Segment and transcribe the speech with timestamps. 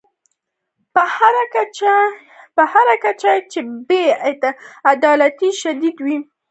[2.55, 4.03] په هر کچه چې بې
[4.91, 6.17] عدالتي شدیده وي.